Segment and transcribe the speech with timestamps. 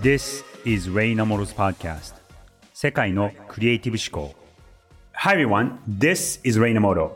[0.00, 2.14] This is Ray Namoro's podcast.
[2.72, 4.34] 世界のクリエイティブ思考。
[5.12, 7.12] Hi everyone, this is Ray Namoro.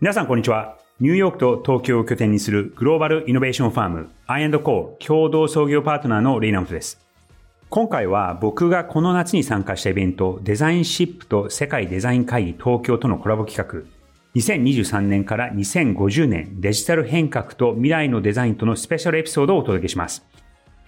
[0.00, 0.76] 皆さんこんにちは。
[1.00, 7.00] ニューヨークと東京を拠点にするグローバルイノベーションファーム I&Co 共同創業パートナーのレイナムトです。
[7.70, 13.88] 今回は僕がこの夏に参加したイベントデザインシップと世界デザイン会議東京とのコラボ企画。
[14.34, 20.22] 2023年から2050年デジタル変革と未来のデザインとのスペシャルエピソードをお届けします。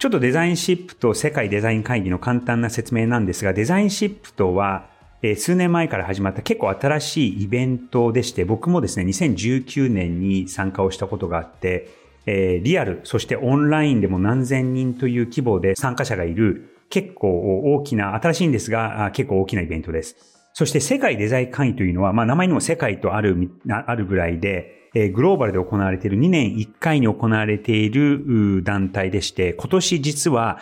[0.03, 4.89] ちょっとデザインシップと世界デザイン会議の簡単な説明なんですが、デザインシップとは、
[5.21, 11.87] え数年前から始まった結構新しいイベントでして、僕もですね、2019年に参加をしたことがあって、
[12.25, 20.17] えリアル、そしてオンラインでも何千人という規模で参加者がいる結構大きな、新しいんですが、結構大きなイベントです。
[20.51, 23.37] そして世界デザイン会議というのは、まあ名前にも世界とある、
[23.69, 30.59] あるぐらいで、えグローバルで行われている2年1回に行われている団体でして、今年実は、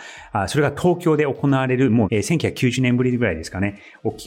[0.48, 3.80] それが東京で行われる、もう1990年ぶりぐらいですかね、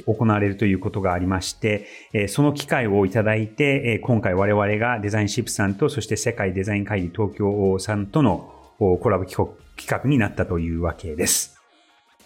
[0.06, 1.88] 行われるということがありまして、
[2.28, 9.48] その機会をいただいて、今回我々がデザインシップさんと、そして世界デザイン会議東京さんとのコラボ企
[9.88, 11.60] 画になったというわけです。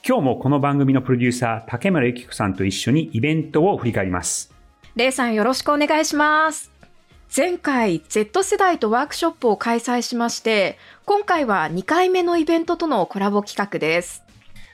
[0.05, 4.53] 今日もこの番組のプロデューサー、竹村幸子さんと一緒にイベントを振り返ります。
[4.95, 6.78] レイさんよろしくお願いします。
[7.35, 14.23] 前回 Z 世代とワークショップを開催しまして、今回は2回目のイベントとのコラボ企画です。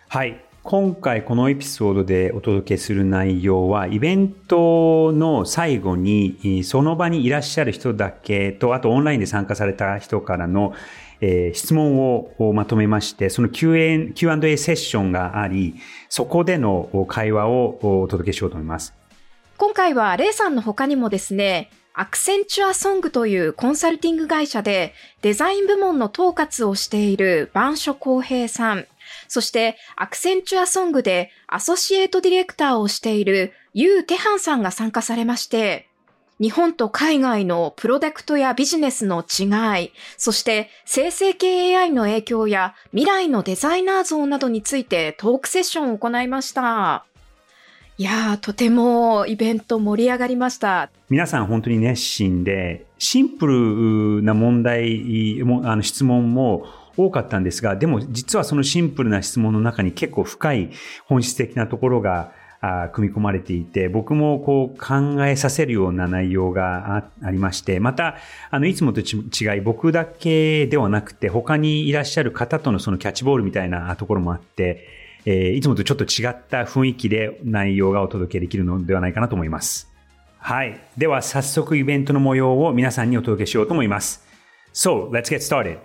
[0.08, 0.42] はい。
[0.64, 10.74] 今回このエピソードでお届けする内容は、イベントの最後に、その場にいらっしゃる人だけと、あとオンラインで参加された人からの
[11.22, 15.76] えー、質問をまとめまして、その Q&A セッションがあり、
[16.10, 18.94] そこでの会話をお届けしようと思います。
[19.58, 28.86] 今回はレイさんの他にもですね、アクセンチュアソングというコンサルティング会社でデザイン部門の統括をしている番所公平さん、
[29.30, 35.88] そしてアクセンチュアソングでアソシエイトディレクターをしているユー・テハンさんが参加されまして、
[36.42, 39.46] 日本と海外のプロダクトやビジネスの違
[39.82, 47.06] い、そして生成系 AI の影響や未来のデザイナー像などについてトークセッションを行いました。
[47.98, 50.90] いや、とてもイベント盛り上がりました。
[51.10, 53.48] 皆さん本当に熱心で、シンプ
[54.18, 56.66] ルな問題も、あの質問も
[56.98, 60.72] 多かったんですが、でも実はそのシンプルな質問の中に結構深い
[61.06, 62.34] 本質的なところが
[62.92, 68.18] 組み込まれていて、僕もこう考えさせるような内容がありまして、また、
[68.52, 79.92] あの、いつもと違い、僕だけではなくて、他にいらっしゃる方とのそのキャッチボールみたいなところもあって、えー、いつもとちょっと違った雰囲気で内容がお届けできるのではないかなと思います。
[80.38, 80.80] はい。
[80.98, 84.24] では、早速イベントの模様を皆さんにお届けしようと思います。
[84.74, 85.80] So, let's get started.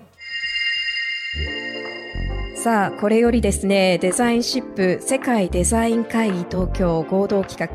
[2.63, 7.69] さあ、これよりですね、デザインシップ世界デザイン会議東京合同企画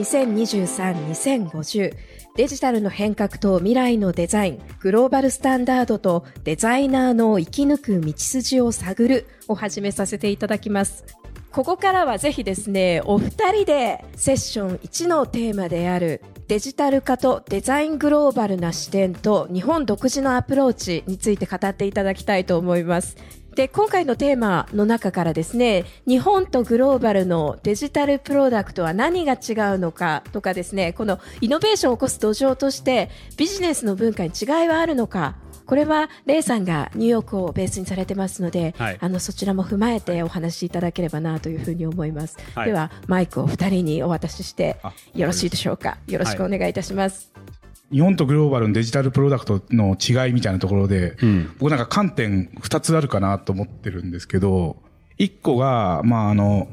[0.00, 1.96] 2023-2050
[2.36, 11.04] デジタルの変革と未来のデザイン、グローバルスタンダードとデザイナーの生き抜く道筋を探るを始めさせていただきます。
[11.50, 23.16] ここからはぜひですね、お二人でセッション1のテーマであるデジタル化とデザイングローバルな視点と日本独自のアプローチについて語っていただきたいと思います。
[23.54, 35.36] で、今回のテーマの中からですね、日本とグローバルのデジタルプロダクトは何が違うのかとかですね、このイノベーションを起こす土壌としてビジネスの文化に違いはあるのか、
[35.70, 42.38] これはレイさんがニューヨークをベースにされてますので、はい、あのそちらも踏まえてお話しいただければなというふうに思います。
[42.56, 44.78] はい、ではマイクを二人にお渡しして
[45.14, 45.98] よろしいでしょうか？
[46.08, 47.30] よろしくお願いいたします。
[47.36, 47.44] はい
[47.92, 54.76] 日本とグローバルのデジタルプロダクトの違いみたいなところで、うん、僕なんか観点二つあるかなと思ってるんですけど、
[55.18, 56.68] 一個が、まああの、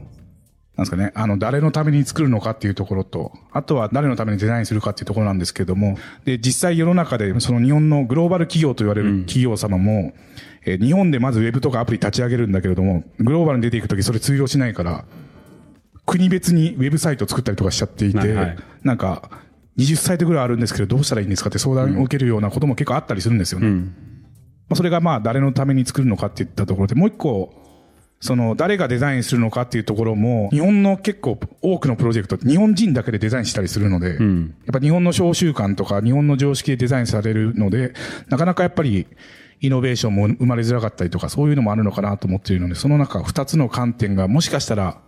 [0.77, 10.13] なんですかね、あの、誰のために作るのかっていうところと、あとは誰のためにデザインするかっていうところなんですけども、で、実際世の中で、その日本のグローバル企業と言われる企業様も、
[10.65, 15.05] うん、え日本でまずウェブとかアプリ立ち上げるんだけれども、グローバルに出ていくときそれ通用しないから、
[16.05, 19.29] 国別にウェブサイト作ったりとかしちゃっていて、はいはい、なんか、
[19.79, 23.67] 20サイトぐらいあるんですけど、どうしたらいいんですかって相談を受けるようなことも結構あったりするんですよね。
[23.67, 23.95] うん、
[24.69, 27.66] まあ、それがまあ、誰のために作るのかっていったところで、もう一個、
[28.19, 37.93] その、誰がデザインするのかっていうところも、日本の結構多くのプロジェクト日本人だけでデザインしたりするので、うん、やっぱ日本の小習慣とか日本の常識でデザインされるので、
[38.29, 39.07] なかなかやっぱり、
[39.59, 44.99] イノベーションも生まれづらかったりとか、そういうのもあるのかなと思っているので、その中二つの観点がもしかしたら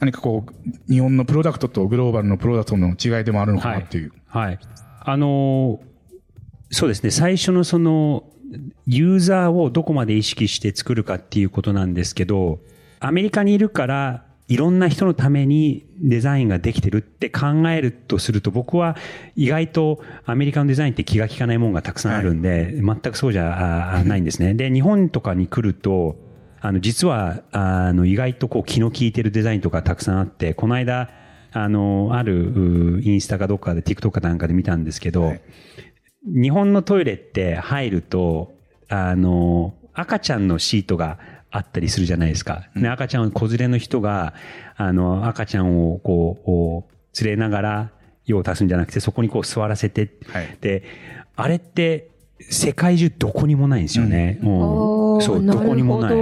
[0.00, 4.12] 何かこう、日本のプロダクトとグローバルのプロダクトの違いでもあるのかなっていう。
[4.26, 4.46] はい。
[4.46, 4.58] はい、
[5.00, 5.80] あの
[6.70, 7.10] そうですね。
[7.10, 8.24] 最初のその、
[8.86, 12.60] ユーザーをどこまで意識して作るかっていうことなんですけど、
[13.00, 18.96] アメリカにいるから、いろんな人のためにデザインができてるって考えるとすると、僕は
[19.36, 24.54] 意外とアメリカのデザインって気が利かないものがたくさんあるんで、全くそうじゃないんですね。
[24.54, 26.16] で、日本とかに来ると、
[26.60, 31.10] あの、実は、あの、意外とこう気の利いてるデザインとかたくさんあって、この間、
[31.52, 35.34] あの、ある、インスタかどっかで TikTok かなんかで見たんですけど、
[36.24, 38.54] 日本のトイレって入ると、
[38.88, 41.18] あの、赤ちゃんのシートが
[41.50, 42.68] あったりするじゃないですか。
[42.76, 44.34] で赤ちゃん、子連れの人が、
[44.76, 47.90] あの、赤ちゃんをこう、こう連れながら
[48.26, 50.58] 用を足すんじゃなくて、そこにこう座らせて、はい。
[50.60, 50.84] で、
[51.36, 52.10] あれって、
[52.40, 54.38] 世界中どこにもないんですよね。
[54.42, 54.48] うん
[55.20, 56.14] そう、どどこにもない。
[56.14, 56.20] うん。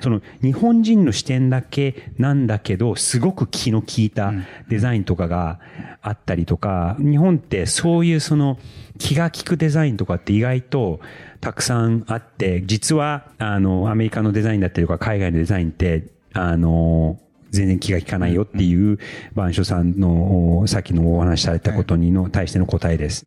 [0.00, 4.32] その、日本人の視点だけなんだけど、すごく気の利いた
[4.68, 5.60] デザインとかが
[6.02, 8.58] あったりとか、日本ってそういうその、
[8.98, 11.00] 気が利くデザインとかって意外と
[11.40, 17.18] たくさんあって、実は、あの、アメリカのデザインだったりとか、海外のデザインって、あの、
[17.50, 18.98] 全然気が利かないよっていう、
[19.34, 23.26] 番所さんの、さっきのお話しされたことにの、対しての答えです。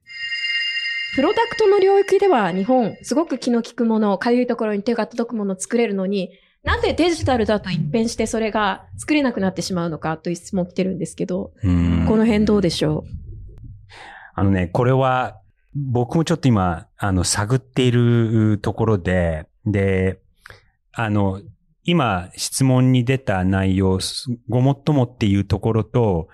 [1.15, 6.31] プロダクトの領域では日本、すごく気の利くもの、かゆいところに手が届くものを作れるのに、
[6.63, 12.06] なんでデジタルだと一変してそれが作れなくなってしまうのかという質問来てるんですけど、うん。
[12.07, 13.06] この辺どうでしょ
[14.36, 15.39] あのね、これは、
[15.74, 20.19] 僕もちょっと今、あの、探っているところで、で、
[20.92, 21.42] あの、
[21.83, 26.27] 今、質問に出た内容、すごもっともっていうところと、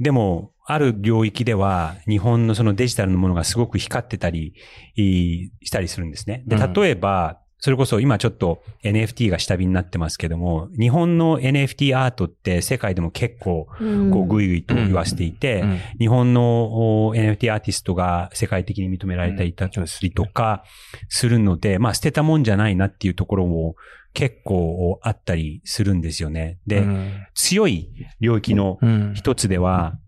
[0.00, 4.54] でも、ある領域では、日本のそのデジタルのものがすごく光ってたり、
[4.96, 6.42] いしたりするんですね。
[6.46, 6.72] で、うん。
[6.72, 15.78] 例えば、それこそ今ちょっと NFT が下火になってますけども、日本の NFT アートって世界でも結構、こう、ぐいぐいと言わせていて、うん。
[16.00, 20.64] 日本のお NFT アーティストが世界的に認められていたりとか
[21.08, 23.76] するので、まあ捨てたもんじゃないなっていうところも
[24.12, 26.58] 結構あったりするんですよね。
[26.66, 27.12] で、うん。
[27.34, 27.90] 強い
[28.20, 29.12] 領域のうん。
[29.14, 29.98] 一つでは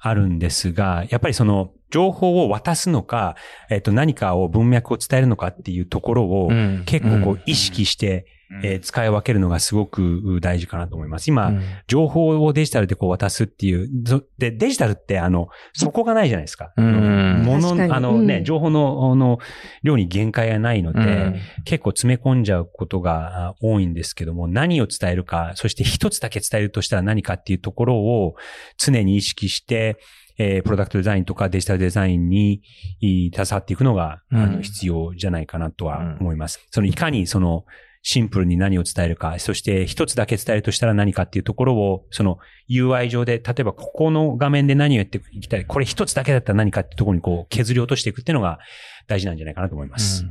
[0.00, 3.36] あるんですが、やっぱりその情報を渡すのか、
[3.68, 6.82] えっと何かを文脈を伝えるのかっていうところをうん。
[6.86, 8.26] 結構こう意識して、
[8.62, 11.28] えー使い分けるのがすごく大事かなと思います。
[11.28, 13.88] 今、うん情報をデジタルでこう渡すっていう。
[14.04, 16.72] ぞで、デジタルってあの、そこがないじゃないですか。
[16.76, 19.38] うんもの、あのね、うん情報の、あの、
[19.82, 28.34] 量に限界がないので、うん結構詰め込んじゃうことがあ多いんですけども、何を伝えるか、そして一つだけ伝えるとしたら何かっていうところを
[28.78, 29.96] 常に意識して、
[30.38, 32.62] えープロダクトデザインとかデジタルデザインに
[33.00, 36.66] い携わっていくのが、あうんの必要じゃないかなとは思います。
[36.70, 37.64] そのいかにその
[38.02, 42.38] シンプルに何を伝えるか、そして一つだけ伝えるとしたら何かっていうところを、その
[42.70, 48.58] UI 上で、例えばここの画面で何をやっていきたい、これ一つだけだったら何かっていうところにこう削り落としていくっていうのが
[49.06, 50.24] 大事なんじゃないかなと思います。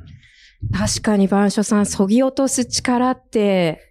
[0.73, 3.85] 確かに番所さん、そぎ落とす力って、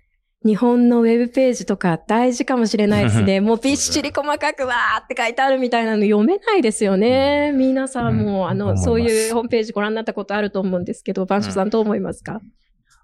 [0.44, 3.40] 日本のウェブページとか大事かもしれないですね。
[3.40, 7.52] もうびっしり細かくわーって書いてあるみたいなの読めないですよね。
[7.56, 8.70] 皆さんも、あの、うん。
[8.70, 8.84] 思います。
[8.84, 11.70] そういうホームページご覧になったことあると思うんですけど、番所さん。
[11.70, 12.40] どう思いますか、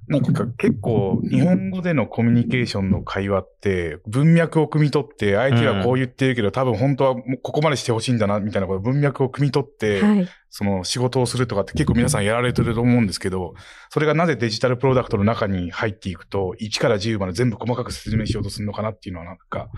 [0.06, 10.28] なんか結構日本語でのコミュニケーションの会話って文脈を汲み取って相手はこう言ってるけど、多分本当はここまでしてほしいんだなみたいなこと文脈を汲み取って、はい。
[10.56, 13.54] その仕事をするとかって結構皆さんやられてると思うんですけど、
[13.90, 19.68] それがなぜデジタルプロダクトの中に入っていくと、1から10まで全部細かく説明しようとするのかなっていうのはなんか、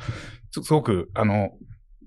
[0.51, 1.53] すすごく、あの、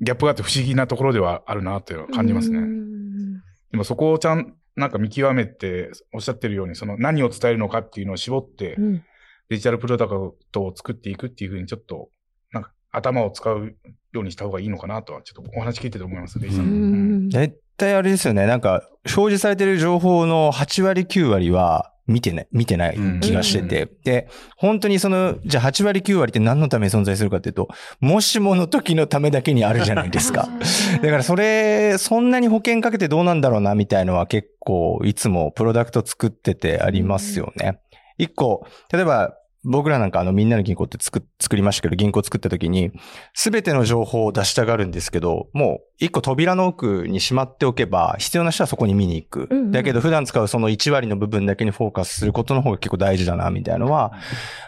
[0.02, 2.62] ギャップがあって不思議なところではあるなっていうのは感じますねう。
[2.62, 3.34] ん
[3.72, 9.04] でもそこをちゃん、なんか見極めて、おっしゃってるように、その何を伝えるのかっていうのを絞ってう、ん
[9.50, 12.10] デジタルプロダクトを作っていくっていうふうにちょっと、
[12.52, 13.76] なんか頭を使う
[14.14, 16.66] ようにした方がいいのかなとは、ちょっとお話聞いてて思います、レイさん。
[16.66, 18.46] ううんん大体あれですよね。
[18.46, 23.88] なんか、表示されてる情報の8割9割は見てない、見てない気がしてて。
[24.04, 30.50] で、本当にその、じゃあ8割9割って何のために存在するかっていうと、もしもの時のためだけにあるじゃないですか。
[31.02, 37.80] だからそれ、そんなに保険かけてどうなんだろうなみたいのは結構いつもプロダクト作っててありますよね。
[38.18, 42.92] 一個、例えば僕らなんかあのみんなの銀行って作作りましたけど、銀行作った時に、
[43.34, 49.48] すべての情報を出したがるんですけど、もう一個扉の奥にしまっておけば、必要な人はそこに見に行く。
[49.50, 54.14] うんうんだけど普段使うその1割の部分だけにフォーカスすることの方が結構大事だな、みたいなのは、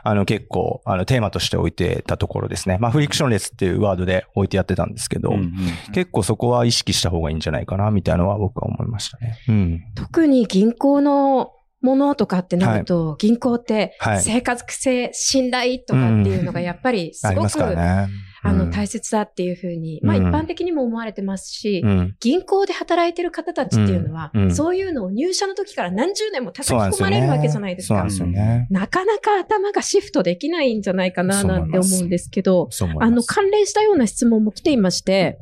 [0.03, 2.77] あの結構、あのテーマとして置いてたところですね。
[2.79, 5.51] まあフリクションレスっていうワードで置いてやってたんですけど、うんうん
[5.93, 9.37] 結構そこは意識した方がいいんじゃないかな、みたいなのは僕は思いましたね。
[9.47, 9.81] うん。
[9.95, 18.09] 特に銀行のものとかってなると、銀行ってはい生活性、信頼とかっていうのがやっぱりすごくからね。
[18.43, 22.15] あの、うん大切だっていうふうに、まあうん一般的にも思われてますし、うん。
[22.19, 26.73] 銀行で働いてる方たちっていうのは、うんうんそういうのを入社の時から何十年も叩き。
[26.73, 28.67] 込まれるわけじゃないですかなすよね。
[28.69, 32.69] なかなか頭がシフトできないんじゃないかななんて思うんですけど。
[32.99, 35.39] あの、関連したような質問も来ていまして、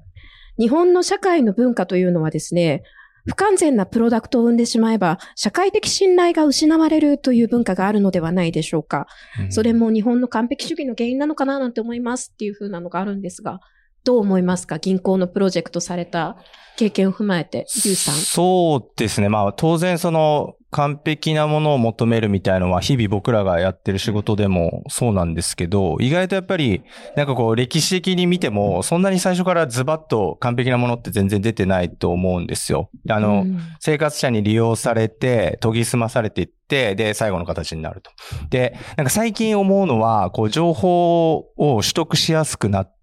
[0.58, 2.84] 日本の社会の文化というのはですね、
[3.30, 9.08] 不完全なプロダクトを生んでしまえば、社会的信頼が失われるという文化があるのではないでしょうか。
[9.40, 13.60] うんそれも日本の完璧主義の原因なのかななんて思いますっていう風なのがあるんですが、
[14.04, 14.80] どう思いますか？
[14.80, 16.38] 銀行のプロジェクトされた
[16.78, 18.16] 経験を踏まえて、リュウさん。
[18.16, 19.30] そうですね。
[19.30, 26.84] まあ当然その完璧なものを求めるみたいのは日々僕らがやってる仕事でもそうなんですけど、意外とやっぱり
[27.18, 32.90] なんかこう歴史的に見てもそんなに最初からズバッと完璧なものって全然出てないと思うんですよ。
[33.10, 38.12] あの、うん生活者に利用されて、研ぎ澄まされていって、で、最後の形になると。
[38.50, 42.99] で、なんか最近思うのは、こう、情報を取得しやすくなって、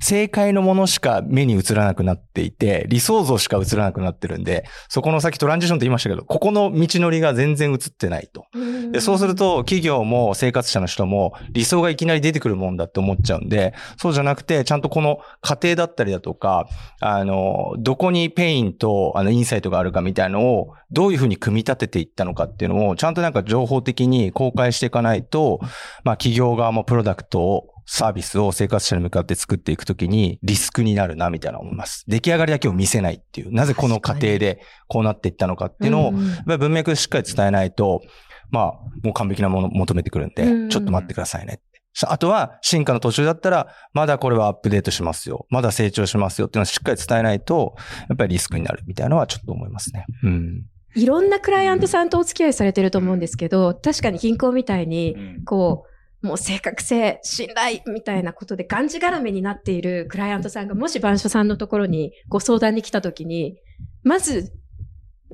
[0.00, 8.46] 正解のものしか目に映らなくなっていて、理想像しか映らなくなってるんで、そこの先トランジションって言いましたけど、ここの道のりが全然映ってないと。
[8.92, 16.68] で、そうする、と、企業も生活者の人も理想がいきなり出てくるもんだって思っちゃうんで、そうじゃなくて、ちゃんとこの過程だったりだとか、
[17.00, 25.60] あの、どこにペインと、あの、インサイトがあるかみたいのを、どういうふうに組み立てていったのかっていうのを、ちゃんとなんか情報的に公開していかないと、
[26.04, 32.04] まあ、企業側もプロダクトを、サービスを生活者に向かって作っていくときにリスクになるな、みたいな思います。
[32.08, 36.12] 出来上がりだけを見せないっていう、なぜこの過程でこうなっていったのかっていうのを、
[36.58, 38.02] 文脈でしっかり伝えないと、
[38.50, 41.62] まあ、もう完璧なもの求めてくるんで、うんちょっと待ってくださいねって。
[41.94, 45.46] さあとは、進化の途中だったら、まだこれはアップデートしますよ。
[45.48, 47.74] まだ成長しますよっていうのをしっかり伝えないと、
[48.08, 50.04] やっぱりリスクになるみたいなのはちょっと思いますね。
[50.24, 50.64] うん。
[50.94, 55.16] いろんなクライアントさんとお付き合いされてると思うんですけど、確かに銀行みたいに、
[55.46, 63.58] こう、もう正確性、信頼みたいなことでがんじがらめになっているクライアントさんがもし番所さんのところにご相談に来たときに、
[64.02, 64.52] まず、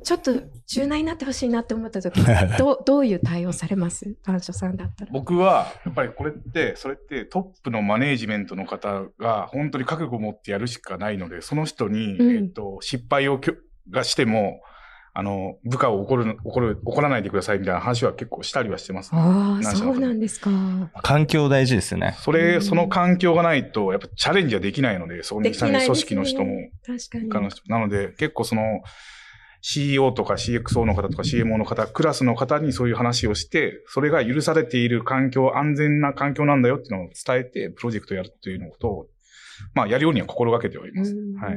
[0.05, 0.33] ちょっと
[0.67, 4.17] 柔軟になってほしいなって思ったときに、どう、どういう対応されます？
[4.27, 5.13] 番所さんだったら。
[5.13, 12.37] 僕は、やっぱりこれって、それってトップのマネージメントの方が本当に覚悟を持ってやるしかないので、その人に、うん。
[12.37, 13.55] えっと、失敗をきょ
[13.91, 14.61] がしても、
[15.15, 19.21] あの、部下を怒る、怒る、怒らないでくださいみたいな話は結構したりはしてます、ね。
[19.21, 20.51] ああ、そうなんですか。
[21.03, 22.17] 環境大事ですよね。
[22.21, 27.29] それ、うんその環境がないと、やっぱチャレンジはできないので、そこに下にいる組織の人も、確かに。
[27.31, 28.63] 他の人なので、結構その、
[29.61, 39.07] CEO とか CXO の方とか CMO の方、クラスの方にそういう話をして、それが許されている環境、安全な環境なんだよっていうのを伝えて、プロジェクトやるっていうのことを、
[39.75, 41.15] まあ、やるようには心がけております。
[41.15, 41.57] うんはい。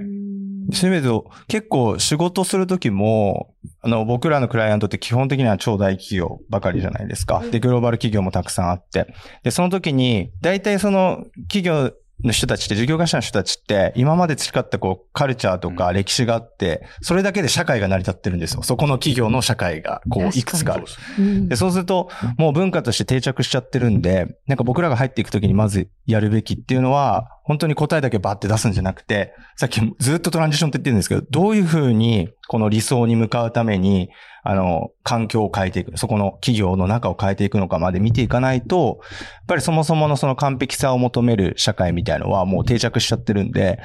[0.72, 7.44] そういう意味で言うと、結構仕事するときも、あの、僕らのクライアントって基本的には超大企業ばかりじゃないですか。
[7.52, 9.14] で、グローバル企業もたくさんあって。
[9.44, 11.92] で、その時に、大体その企業
[12.24, 18.64] の人たちって、事業会社の人たちって、今まで培ったこう、カルチャーとか歴史があって、それだけで社会が成り立ってるんですよ。
[18.64, 20.86] そこの企業の社会が、こう、いくつかある。
[21.20, 34.10] うんで、そうすると、もう文化として定着しちゃってるんで、なんか僕らが入っていくときにまずやるべきっていうのは、本当に答えだけバッて出すんじゃなくて、さっきずっとトランジションって言ってるんですけど、どういうふうにこの理想に向かうために、
[34.48, 43.80] あの、環境を変えていく、そこの企業の中を変えていくのかまで見ていかないと、やっぱりそもそものその完璧さを求める社会みたいのはもう定着しちゃってるんで、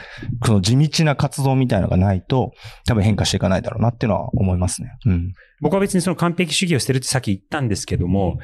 [0.44, 2.52] その地道な活動みたいのがないと、
[2.86, 4.92] 多分変化していかないだろうなっていうのは思いますね。
[5.06, 5.32] うん。
[5.62, 8.38] 僕は別にその完璧主義を捨てるってさっき言ったんですけども、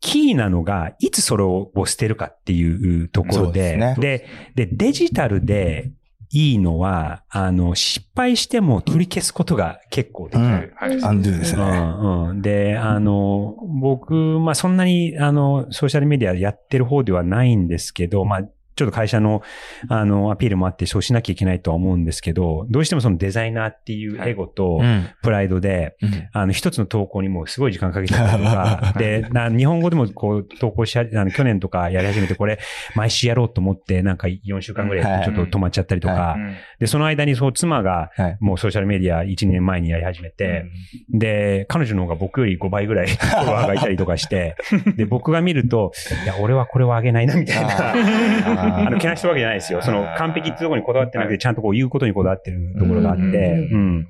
[0.00, 4.26] キーなのが、いつそれを捨てるかっていうところでで、すで
[4.56, 5.92] で、デジタルで
[6.34, 10.44] いいのは、あの、失敗しても取り消すことが結構できる。
[10.44, 11.04] うんはい。
[11.04, 11.62] アンドゥですね。
[11.62, 18.42] うんうん、で、あの、僕、まあ、そんなに、あの、ソーシャルメディアやってる方ではないんですけど、まあ、
[18.74, 19.42] ちょっと会社の、
[19.88, 25.08] あの、アピールもあって、そうしなきゃいけないとは思うんですけど、どうしてもそのデザイナーっていうエゴとうん。
[25.22, 32.58] プライドで、うんあの、一つの投稿にもうすごい時間かけちゃったりとか、 で、な日本語でもこう、投稿しは、あの、去年とかやり始めて、これ、
[32.94, 38.36] 毎週やろうと思って、なんか4週間ぐらいちょっと止まっちゃったりとか、はうんで、その間にそう、妻が、はい。
[38.40, 40.64] もうソーシャルメディア1年前にやり始めて、
[41.12, 44.56] で、彼女の方が僕より5倍ぐらい フォロワーがいたりとかして、
[44.96, 45.92] で、僕が見ると、
[46.24, 48.61] いや、俺はこれはあげないな、みたいな。
[48.62, 49.82] あの、 けなしてるわけじゃないですよ。
[49.82, 54.08] その、完璧ってところにこだわってなくて、ちゃんとこう言うことにこだわってるところがあって、うんうん。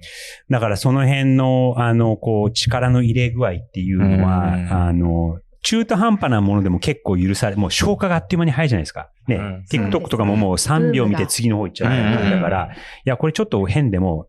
[0.51, 9.11] だからその辺の、あの、こう、力の入れ具合っていうのは、うんあの、中途半端なものでも結構許され、もう消化があっという間に早いじゃないですか。
[9.29, 9.37] ね。
[9.37, 9.65] うん。
[9.71, 14.27] TikTok とかももう3秒見て次の方行っちゃううんだから、いや、これちょっと変でも、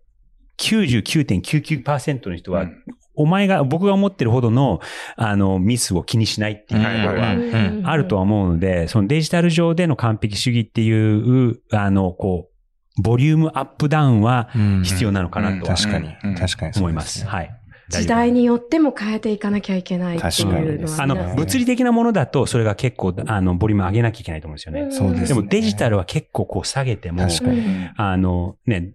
[0.60, 2.84] 99.99%の人はうん
[3.16, 4.80] お前が、僕が思ってるほどの、
[5.16, 7.82] あの、ミスを気にしないっていうところは、うん。
[7.86, 12.50] あるとは思うので、そのデジタル上での完璧主義っていう、あの、こ
[12.98, 14.50] う、ボリュームアップダウンは
[14.84, 16.16] 必要なのかなとは確かに。
[16.24, 16.36] うん。
[16.36, 17.26] 確かに思います。
[17.26, 17.60] はい。
[17.90, 20.48] 時代によっても変えていかなきゃいけないっていう。
[20.48, 24.92] のはね、あの、物理的なものだと、それが結構、あの、ボリューム上げなきゃいけないと思うんですよね。
[24.92, 25.28] そうですね。
[25.28, 27.62] でもデジタルは結構こう下げても、確かに。
[27.96, 28.94] あの、ね、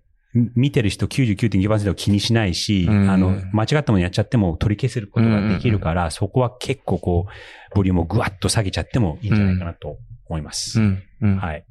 [0.54, 9.96] 見てる人99.9%気にしないし、うんあの、間違ったものやっちゃっても取り消せることができるから、そこは結構こう、ボリュームをぐわっと下げちゃってもいいんじゃないかなと
[10.28, 10.80] 思います。
[10.80, 11.02] うん。
[11.22, 11.36] うん。
[11.36, 11.64] はい。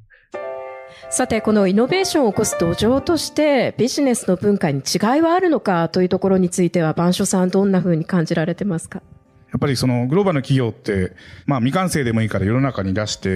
[1.10, 9.02] さて、このイノベーションを起こす土壌として、ビジネスの文化に違いはあるのかというところについては、番所さんどんな風に感じられてますか？
[9.50, 11.12] やっぱりそのグローバルの企業って、
[11.46, 13.32] まあ未完成でもいいから世の中に出して、え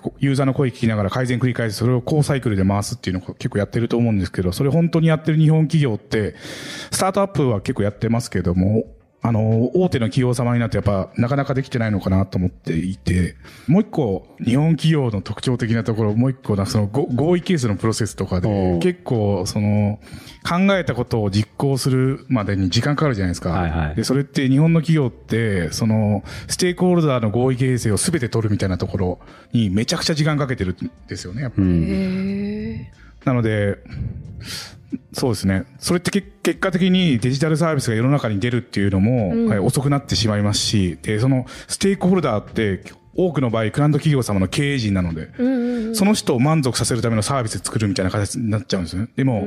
[0.00, 6.34] ーユーザーの声聞きながら改善繰り返す、それを高サイクルで回すっていうのを結構やってると思うんですけど、それ本当にやってる日本企業って、
[6.90, 8.84] スタートアップは結構やってますけども、
[9.22, 13.36] あの、大手の企業様になってやっぱなかなかできてないのかなと思っていて、
[13.66, 20.00] もう一個、日本企業の特徴的なところ、もう一個な、そのご合意ケースのプロセスとかおでう、結構、その、
[20.42, 23.50] 考えたことを実行するまでに時間かかるじゃないですか。
[23.50, 29.18] はいはいで、それって日本の企業って、その、ステークホルダーの合意形成を全て取るみたいなところ
[29.52, 31.68] にめちゃくちゃ時間かけてるんですよね、やっぱり。
[31.68, 32.90] へ
[33.24, 33.78] なので、
[35.12, 35.64] そうですね。
[35.78, 42.82] それってけ結果的にデジタルサービスが世の中に出るっていうのも、うんはい遅くなってしまいますし、で、そのステークホルダーって
[43.14, 45.30] 多くの場合、クランド企業様の経営陣なので、
[45.94, 49.08] その人を満足させるためのサービス作るみたいな形になっちゃうんですよね。
[49.16, 49.46] でも、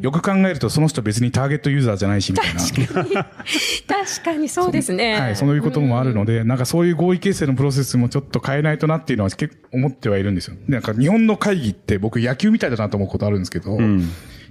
[0.00, 2.60] よく考えるとその人別にターゲットユーザーじゃないし、みたいな。
[2.60, 5.20] 確かにそうですね。
[5.20, 10.56] はい、そういうこともあるので、なんかそういう合意形成のプロセスもちょっと変えないとなっていうのは結構思ってはいるんですよ。
[10.66, 13.78] でなんか日本の会議って僕野球みたいだなと思うことあるんですけど、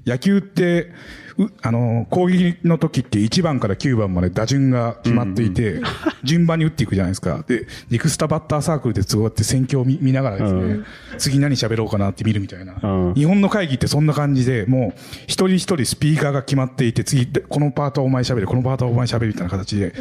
[0.05, 0.91] 野球って、
[1.37, 5.81] うあの、攻撃の時って1番から9番まで打順が決まっていて、
[6.23, 7.43] 順番に打っていくじゃないですか。
[7.47, 10.79] で、ネクスタバッターサークルでそうやって戦況を見見ながらですね、
[11.17, 12.79] 次何喋ろうかなって見るみたいな。
[12.81, 19.93] うん日本の会議ってそんな感じで、もう一人一人スピーカーが決まっていて、次、このパートはお前喋る、このパートはお前喋るみたいな形で、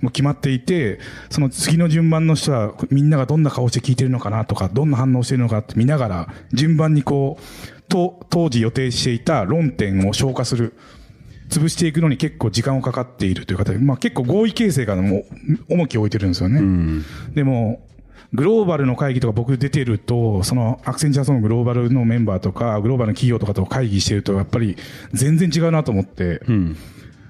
[0.00, 0.98] もう決まっていて、
[1.30, 10.74] その次の順番の人はみんながどんな顔して聞いてるのかなとか、どんな反応してるのかって見ながら、順番にこう、と当時予定していた論点を消化する。
[11.48, 15.24] 潰していくのに結構時間をかかっているという形で、まあ結構合意形成がもう
[15.74, 17.04] 重きを置いてるんですよね。
[17.34, 17.86] でも、
[18.32, 24.76] グローバルの会議とか僕出てると、そのアクセンチャーそのグローバルのメンバーとか、グローバルの企業とかと会議してると、やっぱり
[25.12, 26.42] 全然違うなと思って、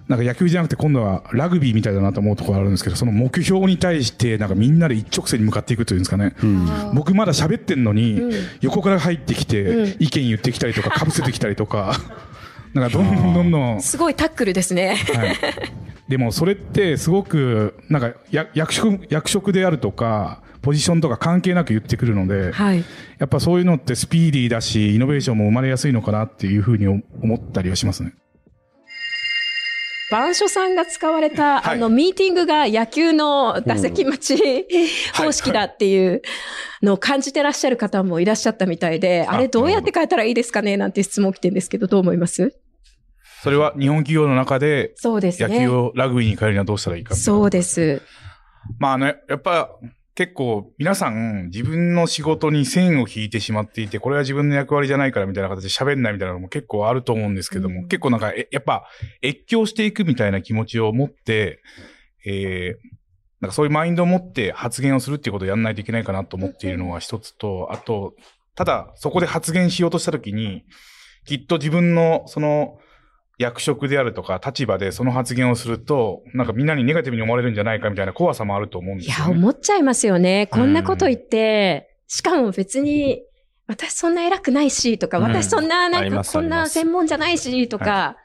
[0.09, 6.35] なんか野球じゃなくて今度はラグビーみたいだなと思うところあるんですけど、その目標に対してなんかみんなで一直線に向かっていくというんですかね。
[6.95, 8.21] 僕まだ喋ってんのに、
[8.61, 11.99] 横から入ってきて、意見言ってきたりとか、 被せてきたりとか、
[12.73, 14.97] なんかどんどんどんどん、すごいタックルですね。
[15.13, 15.37] はい。
[16.09, 22.85] でもそれってすごく、なんかや役職、役職であるとか、ポジションとか関係なく言ってくるので、はい。
[23.19, 27.03] やっぱそういうのってスピーディーだし、イノベーションも生まれやすいのかなっていうふうに思
[27.35, 28.15] ったりはしますね。
[30.11, 34.67] 番所さんが使われた、はいあの、ミーティングが野球の打席待ち
[35.13, 36.23] 方式だっていう
[36.83, 40.77] のを感じてらっしゃる方もいらっしゃったみたいで、あれどうやって変えたらいいですかね？
[40.77, 42.57] なんて質問来てるんですけど、どう思います？
[43.43, 45.49] それは日本企業の中でそうですね。
[45.49, 47.15] 野球をラグビーに変えるにはどうしたらいいか。
[47.17, 48.03] そうです。
[48.79, 49.71] まあね、やっぱ
[50.17, 57.89] 結構皆さん自分の仕事に線を引いてしまっていて、これは自分の役割じゃないからみたいな形で喋んないみたいなのも結構あると思うんですけども、うん。
[57.89, 58.87] 結構なんかえやっぱ
[59.23, 61.61] 越境していくみたいな気持ちを持って、
[62.25, 62.97] えー、
[63.41, 68.15] なんかそういうマインドを持って発言をするっていうことをやんないといけないかなと思っているのは一つと、あと、
[68.55, 70.65] ただそこで発言しようとしたときに、
[71.27, 72.79] きっと自分のその
[73.39, 79.33] 役職であるとか立場でその発言をすると、なんかみんなにネガティブに思われるんじゃないかみたいな怖さもあると思うんでいや、すよ、ね。
[79.35, 80.47] 思っちゃいますよね。
[80.51, 83.23] こんなこと言って、しかも別に、
[83.67, 88.17] 私そんな偉くないし、とか、うん私そんな、なんかこんな専門じゃないし、とか、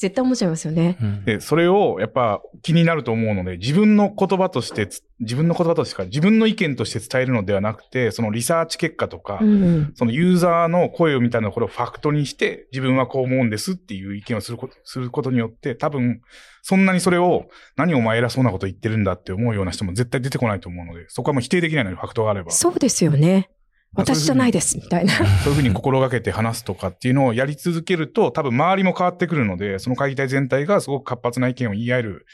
[0.00, 0.96] 絶対思っちゃいますよね。
[1.26, 9.92] で、それをやっぱ気になると思うので、自分の言葉としてつ、自分の言葉としてか、自分の意見として伝えるのではなくて、そのリサーチ結果とか、うん。
[9.94, 16.22] そのユーザーの声を見たのこれをファクトにして、自分はこう思うんですっていう意見をすること、することによって、多分、
[16.62, 22.50] そんなにそれを、何お前偉そうなこと言ってるんだって思うような人も絶対出てこないと思うので、そこはもう否定できないので、ファクトがあれば。
[22.52, 23.50] そうですよね。
[23.94, 25.12] 私じゃないです、みたいな。
[25.14, 32.26] そういうふうに心がけて話すとかっていうのをやり続けると、多分周りも変わってくるので、その会議体全体がすごく活発な意見を言い合える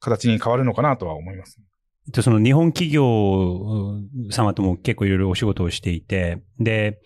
[0.00, 1.58] 形に変わるのかなとは思います。
[2.06, 6.98] えっとその日本企業様とも結構いろいろお仕事をしていて、で、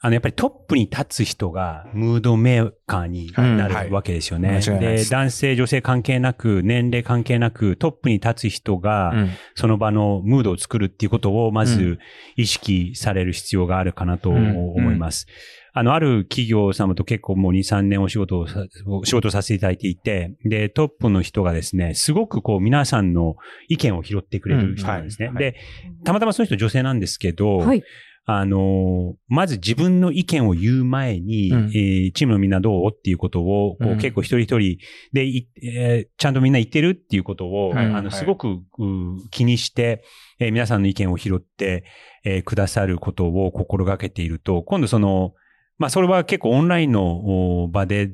[0.00, 4.50] あの、やっぱりトップに立つ人がムードメーカーになるわけですよね。
[4.50, 9.30] 間違いないでです男性、女性関係なく、年齢関係なく、トップに立つ人が、うん。
[9.54, 11.98] その場のムードを作るっていうことを、まうず
[12.36, 14.56] 意識される必要があるかなとうん。
[14.74, 15.26] 思います。
[15.72, 18.46] あの、ある企業様と結構もう2、3年お仕事を
[19.04, 23.36] 仕事をさせていただいていて、で、トップの人がですね、すごくこう皆さんの
[23.68, 25.28] 意見を拾ってくれる人なんですね。
[25.28, 25.34] うん。
[25.36, 25.52] はい。
[25.52, 25.56] で、
[26.04, 27.82] たまたまその人女性なんですけど、はい。
[28.28, 31.70] あの、まず自分の意見を言う前に、うん。
[31.72, 33.98] えーチームのみんなどうっていうことを、こううん。
[33.98, 34.78] 結構一人一人
[35.12, 37.94] でい、えーちゃんとみんな言ってるっていうことを、はいはい。
[37.94, 38.60] あの、すごく、う
[39.30, 40.02] 気にして、
[40.40, 41.84] えー皆さんの意見を拾って、
[42.24, 45.34] えーくださることを心がけていると、今度その、
[45.78, 48.10] まあ、それは結構オンラインのお場で、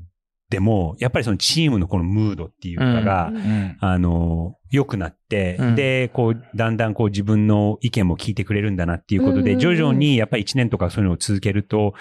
[0.52, 3.32] でも、やっぱりそのチームのこのムードっていうかが。
[3.80, 11.94] あの、良くなって、うんで、こう、だんだんこう自分の意見も聞いてくれるんだなっていうことで、徐々にやっぱり1年とかそういうのを続けると、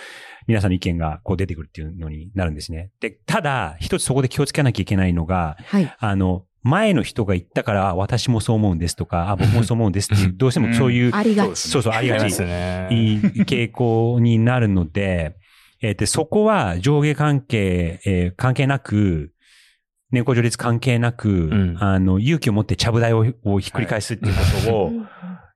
[0.47, 2.91] 皆さんの意見がこう出てくるっていうのになるんですね。
[2.99, 5.95] で、ただ、一つそこで気をつけなきゃいけないのが、はい。
[5.97, 11.55] あの、前の人が言ったから、あ私もそう思うんですとか、あ、僕も そう思うんですっていう、どうしてもそういう、ありがち。
[11.55, 12.25] そうそう、ありがち。
[12.25, 12.29] いい
[13.45, 15.37] 傾向になるので、
[15.81, 19.33] えーで、そこは上下関係、えー関係なく、
[20.11, 21.77] 年功序列関係なく、ん。
[21.79, 24.91] あの、勇気を持ってちゃぶ台ををひっくり返すっていうことを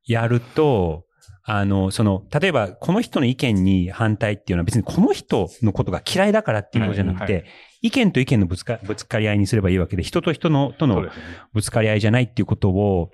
[0.06, 1.06] やると、
[1.44, 7.48] あの、その、例えば、この人の意見に反対っていうのは別にこの人のことが嫌いだからっていうことじゃなくて、はいは
[7.82, 11.06] 意見と意見のぶつかぶつかり合いにすればいいわけで、人と人の、との。
[11.54, 13.12] ぶつかり合いじゃないっていうことを、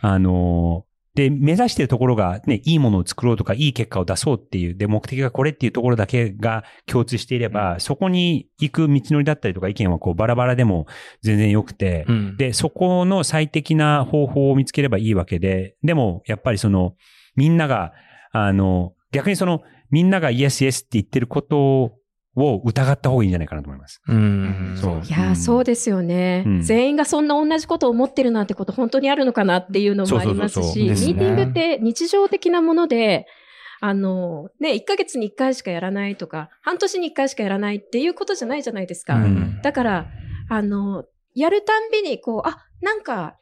[0.00, 10.86] あの、で、目指しているところがね、いいものを作ろうとか、いい結果を出そうっていう、で、目的がこれっていうところだけが共通していれば、そこに行く道のりだったりとか意見はこうバラバラでも
[11.22, 12.36] 全然良くて、うん。
[12.36, 16.94] で、そこの最適な方法を見つければいいわけで、でも、やっぱりその、
[17.34, 17.94] みんなが、
[18.32, 21.92] あの、逆にその、みんながイエスイエスって言ってること
[22.36, 24.00] を疑った方がいいんじゃないかなと思います。
[24.06, 24.76] うん。
[24.80, 25.02] そう。
[25.04, 26.62] いやー、そうですよね、うん。
[26.62, 33.26] 全員がそんな同じことを思ってるなんてこと本当にあるのかなっていうのもありますそうそうそうし、ミーティングって日常的なもので、
[33.80, 39.16] あの、ね、1ヶ月に1回しかやらないとか、半年に1回しかやらないっていうことじゃないじゃないですか。
[39.16, 39.60] うん。
[39.62, 40.06] だから、
[40.48, 43.36] あの、やるたんびに、こう、あ、なんか、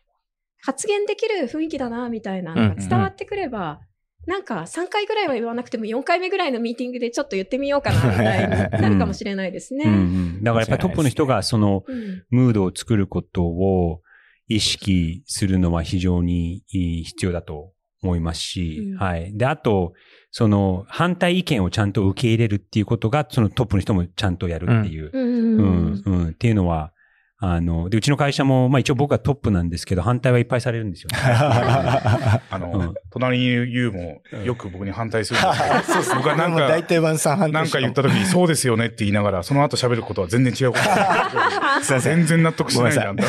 [0.62, 3.80] 発言できる雰囲気だな、みたいなのが伝わってくれば、
[4.26, 9.84] なんか3回ぐらいは言わなくても4回目ぐらいのミーティングでちょっと言ってみようかな、みたいに なるかもしれないですね。
[9.86, 10.42] うんうん。
[10.42, 14.00] だからやっぱりトップの人がその、うんムードを作ることを
[14.48, 18.96] 意識するのは非常に必要だと思いますし、うん。
[18.96, 19.36] はい。
[19.36, 19.94] で、あと、
[20.30, 25.22] その反対意見をちゃんと受け入れるっていうことが、そのトップの人もちゃんとやるっていう、うん。
[25.22, 25.94] ううん。
[25.94, 26.92] ん、うん、っていうのは、
[27.38, 31.18] あの、で、うちの会社も、まあ一応僕はトップなんですけど、反対はいっぱいされるんですよね。
[31.18, 36.16] あの、うん隣にいるユウもよく僕に反対するんですけど、そうですね。
[36.16, 40.84] 僕はなんか大体ワンさん反なんか言った時にそうですよねって言いながら、その後喋ることは全然違うこと。
[41.84, 42.16] すいません。
[42.16, 43.16] 全然納得しないじゃん。
[43.16, 43.22] で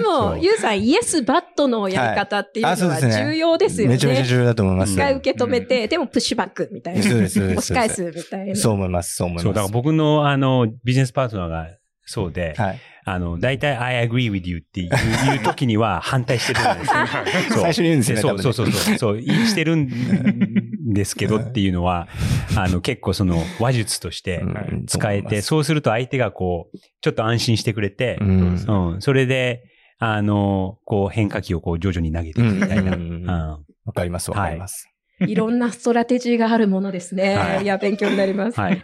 [0.00, 3.94] も、そうゆうさん、イエス、バットのやり方っていうのは重要ですよね。
[3.94, 4.94] めちゃめちゃ重要だと思います。
[4.94, 7.02] 一回受け止めて、でもプッシュバックみたいな。
[7.02, 8.56] そうですそうです押し返すみたいな。
[8.56, 9.16] そう思います。
[9.16, 9.44] そう思います。
[9.44, 11.68] そう、だから僕の、あの、ビジネスパートナーが
[12.06, 12.80] そうで、はい。
[13.04, 14.90] あの、大体 I agree with you っていう
[15.26, 17.06] 言う時には反対してるんですよ。
[17.54, 18.98] そう最初に言うんですよねそうそうそうそう。
[18.98, 22.08] そう、言いしてるんですけど っていうのは、
[22.56, 28.66] あの、結構その話術としてうん使えて、そうすると相手がこう、ちょっと安心してくれてう、ん。
[28.66, 29.64] うん、それで、
[29.98, 32.96] あの、こう変化球をこう徐々に投げていくみたいな。
[32.96, 34.90] うんうんわかります、わかります。
[35.20, 37.36] いろんなストラテジーがあるものですね。
[37.36, 38.60] はいい、や、勉強になります。
[38.60, 38.82] はい。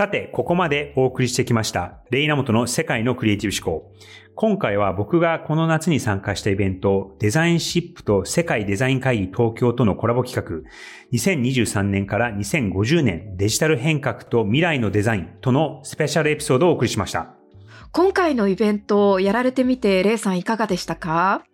[0.00, 3.92] さて、ここまでお送りしてきました、レイナモトの世界のクリエイティブ思考。
[4.34, 10.66] 今回は僕がこの夏に参加したイベント、デザインシップと世界デザイン会議東京とのコラボ企画、
[11.12, 17.34] 2023年から2050年デジタル変革と未来のデザインとのスペシャルエピソードをお送りしました。
[17.92, 21.44] 今回のイベントをやられてみて、レイさんいかがでしたか？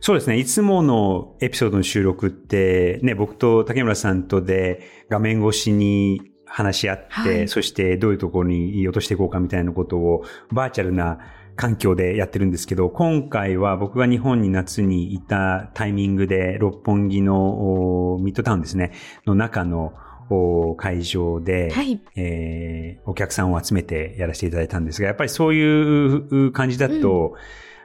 [0.00, 0.38] そうですね。
[0.38, 7.48] いつものエピソードの収録って、ね、僕と竹村さんとで画面越しに話し合って、はい。
[7.48, 11.18] そしてどういうところに落としていこうかみたいなことをバーチャルな
[11.56, 18.92] 環境でやってるんですけど、今回は僕が日本に夏にいたタイミングで六本木のおミッドタウンですね、
[19.26, 19.94] の中の
[20.30, 22.00] お会場で、はい。
[22.16, 27.34] えーお客さんを集めてやらせていただいたんですが、やっぱりそういう感じだと、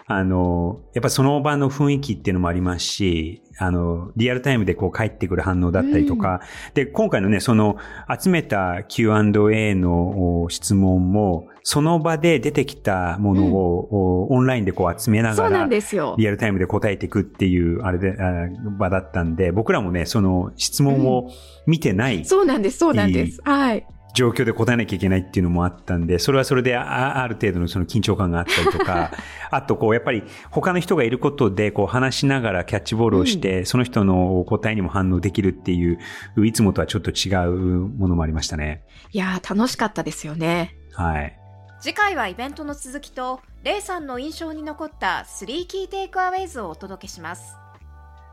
[0.06, 6.42] あの、やっぱその場の雰囲気っていうのもありますし、あの、リアルタイムでこう返ってくる反応だったりとか、
[6.74, 7.78] で、今回のね、その
[8.10, 16.16] 集めた Q&A のお質問も、その場で出てきたものを、おオンラインでこう集めながらんですよ。
[16.18, 21.30] リアルタイムで答えていくっていう、あれで、あ場だったんで、僕らもね、その質問を
[21.68, 23.42] 見てないそうなんです、そうなんです。
[23.44, 23.86] はい。
[24.14, 29.12] 状況で答えなきゃいけないっていうのもあったんで、それはそれであある程度のその緊張感があったりとか、
[29.52, 36.00] あとこうやっぱり他の人がいることでこう話しながらキャッチボールをして、その人の答えにも反応できるっていう、
[36.46, 37.52] いつもとはちょっと違う
[37.88, 38.84] ものもありましたね。
[39.12, 40.76] いやー、楽しかったですよね。
[40.94, 41.40] はい。
[41.80, 47.56] 次回はイベントの続きと、レイさんの印象に残った3キーテイクアウェイズをお届けします。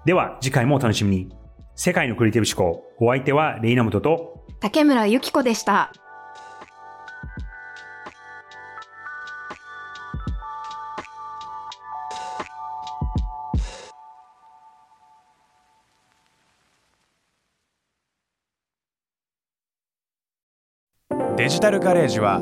[0.05, 1.37] では次回もお楽しみに。
[1.75, 2.85] 世界のクリエイティブ思考。
[2.99, 4.36] お相手はレイナムトと、
[4.67, 5.93] 竹村ゆき子でした。
[21.37, 22.41] デジタルガレージは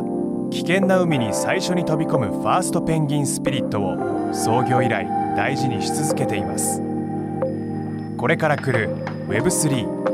[0.50, 5.06] 危険な海に最初に飛び込むファーストペンギンスピリットを創業以来
[5.36, 6.80] 大事にし続けています
[8.16, 8.88] これから来る
[9.28, 10.13] Web3